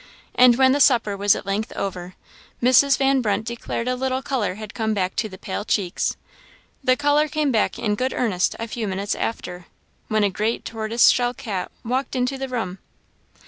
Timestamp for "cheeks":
5.63-6.17